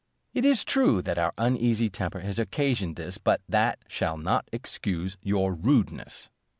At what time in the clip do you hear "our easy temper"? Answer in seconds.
1.19-2.21